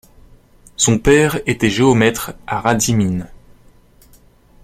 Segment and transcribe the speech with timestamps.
[0.77, 3.27] Son père était géomètre à Radzymin.